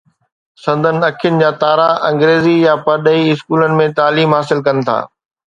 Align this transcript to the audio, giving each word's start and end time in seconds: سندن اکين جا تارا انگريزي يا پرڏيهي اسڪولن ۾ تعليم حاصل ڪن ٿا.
سندن 0.63 0.97
اکين 1.09 1.35
جا 1.41 1.51
تارا 1.63 1.89
انگريزي 2.09 2.55
يا 2.67 2.73
پرڏيهي 2.87 3.23
اسڪولن 3.35 3.79
۾ 3.83 3.87
تعليم 4.03 4.37
حاصل 4.39 4.65
ڪن 4.69 4.85
ٿا. 4.91 4.99